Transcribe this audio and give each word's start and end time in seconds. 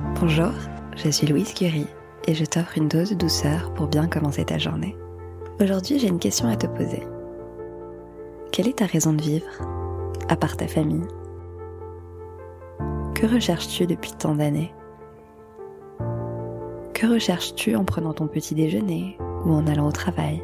Bonjour, 0.00 0.50
je 0.96 1.08
suis 1.08 1.28
Louise 1.28 1.54
Curie 1.54 1.86
et 2.26 2.34
je 2.34 2.44
t'offre 2.44 2.76
une 2.76 2.88
dose 2.88 3.10
de 3.10 3.14
douceur 3.14 3.72
pour 3.74 3.86
bien 3.86 4.08
commencer 4.08 4.44
ta 4.44 4.58
journée. 4.58 4.96
Aujourd'hui, 5.60 6.00
j'ai 6.00 6.08
une 6.08 6.18
question 6.18 6.48
à 6.48 6.56
te 6.56 6.66
poser. 6.66 7.06
Quelle 8.50 8.66
est 8.66 8.78
ta 8.78 8.86
raison 8.86 9.12
de 9.12 9.22
vivre, 9.22 9.46
à 10.28 10.34
part 10.34 10.56
ta 10.56 10.66
famille? 10.66 11.06
Que 13.14 13.32
recherches-tu 13.32 13.86
depuis 13.86 14.10
tant 14.18 14.34
d'années? 14.34 14.74
Que 16.92 17.06
recherches-tu 17.06 17.76
en 17.76 17.84
prenant 17.84 18.14
ton 18.14 18.26
petit 18.26 18.56
déjeuner 18.56 19.16
ou 19.44 19.52
en 19.52 19.64
allant 19.68 19.86
au 19.86 19.92
travail? 19.92 20.42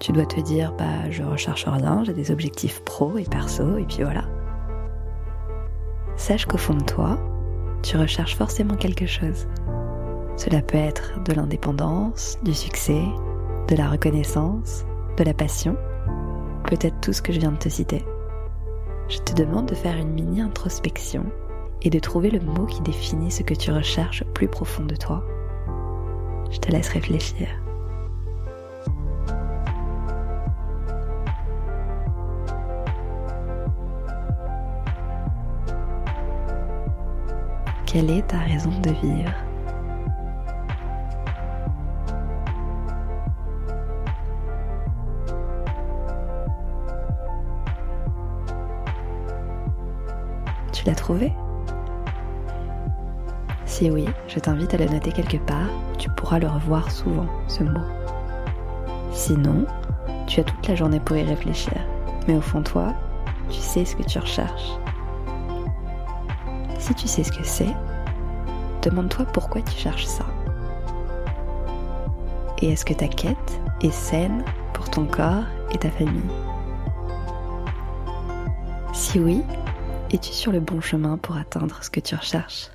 Tu 0.00 0.10
dois 0.10 0.26
te 0.26 0.40
dire, 0.40 0.72
bah, 0.76 1.08
je 1.10 1.22
recherche 1.22 1.66
rien, 1.68 2.02
j'ai 2.02 2.12
des 2.12 2.32
objectifs 2.32 2.82
pro 2.82 3.18
et 3.18 3.24
perso, 3.24 3.78
et 3.78 3.84
puis 3.84 4.02
voilà. 4.02 4.24
Sache 6.16 6.46
qu'au 6.46 6.58
fond 6.58 6.74
de 6.74 6.82
toi, 6.82 7.20
tu 7.82 7.96
recherches 7.96 8.36
forcément 8.36 8.76
quelque 8.76 9.06
chose. 9.06 9.46
Cela 10.36 10.62
peut 10.62 10.78
être 10.78 11.22
de 11.24 11.32
l'indépendance, 11.32 12.38
du 12.42 12.54
succès, 12.54 13.04
de 13.68 13.76
la 13.76 13.88
reconnaissance, 13.88 14.84
de 15.16 15.24
la 15.24 15.34
passion, 15.34 15.76
peut-être 16.66 17.00
tout 17.00 17.12
ce 17.12 17.22
que 17.22 17.32
je 17.32 17.40
viens 17.40 17.52
de 17.52 17.58
te 17.58 17.68
citer. 17.68 18.04
Je 19.08 19.18
te 19.18 19.34
demande 19.34 19.66
de 19.66 19.74
faire 19.74 19.96
une 19.96 20.12
mini 20.12 20.40
introspection 20.40 21.26
et 21.82 21.90
de 21.90 21.98
trouver 21.98 22.30
le 22.30 22.40
mot 22.40 22.66
qui 22.66 22.80
définit 22.82 23.30
ce 23.30 23.42
que 23.42 23.54
tu 23.54 23.72
recherches 23.72 24.24
plus 24.32 24.48
profond 24.48 24.84
de 24.84 24.96
toi. 24.96 25.24
Je 26.50 26.58
te 26.58 26.70
laisse 26.70 26.88
réfléchir. 26.88 27.61
Quelle 37.92 38.10
est 38.10 38.26
ta 38.26 38.38
raison 38.38 38.70
de 38.80 38.88
vivre? 38.88 39.34
Tu 50.72 50.86
l'as 50.86 50.94
trouvé? 50.94 51.34
Si 53.66 53.90
oui, 53.90 54.06
je 54.26 54.38
t'invite 54.38 54.72
à 54.72 54.78
le 54.78 54.86
noter 54.86 55.12
quelque 55.12 55.36
part, 55.36 55.68
tu 55.98 56.08
pourras 56.16 56.38
le 56.38 56.48
revoir 56.48 56.90
souvent, 56.90 57.26
ce 57.46 57.62
mot. 57.62 57.78
Sinon, 59.10 59.66
tu 60.26 60.40
as 60.40 60.44
toute 60.44 60.66
la 60.66 60.76
journée 60.76 61.00
pour 61.00 61.18
y 61.18 61.24
réfléchir, 61.24 61.74
mais 62.26 62.36
au 62.36 62.40
fond 62.40 62.60
de 62.60 62.68
toi, 62.70 62.94
tu 63.50 63.60
sais 63.60 63.84
ce 63.84 63.94
que 63.94 64.02
tu 64.02 64.18
recherches. 64.18 64.78
Si 66.92 66.96
tu 66.96 67.08
sais 67.08 67.24
ce 67.24 67.32
que 67.32 67.42
c'est, 67.42 67.74
demande-toi 68.82 69.24
pourquoi 69.32 69.62
tu 69.62 69.72
cherches 69.78 70.04
ça. 70.04 70.26
Et 72.60 72.70
est-ce 72.70 72.84
que 72.84 72.92
ta 72.92 73.08
quête 73.08 73.60
est 73.80 73.90
saine 73.90 74.44
pour 74.74 74.90
ton 74.90 75.06
corps 75.06 75.44
et 75.72 75.78
ta 75.78 75.90
famille? 75.90 76.20
Si 78.92 79.18
oui, 79.18 79.42
es-tu 80.10 80.34
sur 80.34 80.52
le 80.52 80.60
bon 80.60 80.82
chemin 80.82 81.16
pour 81.16 81.38
atteindre 81.38 81.82
ce 81.82 81.88
que 81.88 82.00
tu 82.00 82.14
recherches? 82.14 82.68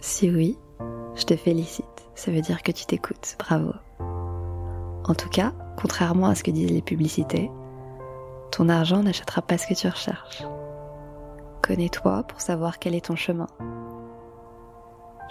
Si 0.00 0.28
oui, 0.28 0.58
je 1.14 1.24
te 1.24 1.36
félicite. 1.36 1.86
Ça 2.14 2.32
veut 2.32 2.42
dire 2.42 2.62
que 2.62 2.70
tu 2.70 2.84
t'écoutes. 2.84 3.36
Bravo. 3.38 3.72
En 3.98 5.14
tout 5.14 5.30
cas, 5.30 5.54
contrairement 5.78 6.26
à 6.26 6.34
ce 6.34 6.44
que 6.44 6.50
disent 6.50 6.70
les 6.70 6.82
publicités, 6.82 7.50
ton 8.50 8.68
argent 8.68 9.02
n'achètera 9.02 9.40
pas 9.40 9.56
ce 9.56 9.66
que 9.66 9.74
tu 9.74 9.88
recherches. 9.88 10.42
Connais-toi 11.66 12.24
pour 12.24 12.42
savoir 12.42 12.78
quel 12.78 12.94
est 12.94 13.06
ton 13.06 13.16
chemin. 13.16 13.46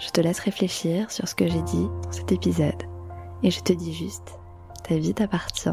Je 0.00 0.08
te 0.08 0.20
laisse 0.20 0.40
réfléchir 0.40 1.12
sur 1.12 1.28
ce 1.28 1.34
que 1.36 1.46
j'ai 1.46 1.62
dit 1.62 1.86
dans 2.02 2.10
cet 2.10 2.32
épisode 2.32 2.82
et 3.44 3.52
je 3.52 3.60
te 3.60 3.72
dis 3.72 3.94
juste, 3.94 4.40
ta 4.82 4.96
vie 4.96 5.14
t'appartient 5.14 5.68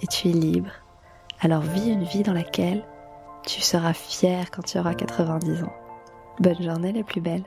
et 0.00 0.06
tu 0.06 0.28
es 0.28 0.32
libre. 0.32 0.68
Alors 1.40 1.62
vis 1.62 1.88
une 1.88 2.04
vie 2.04 2.24
dans 2.24 2.34
laquelle 2.34 2.84
tu 3.46 3.62
seras 3.62 3.94
fier 3.94 4.50
quand 4.50 4.60
tu 4.60 4.78
auras 4.78 4.92
90 4.92 5.62
ans. 5.62 5.72
Bonne 6.40 6.62
journée 6.62 6.92
la 6.92 7.04
plus 7.04 7.22
belle. 7.22 7.44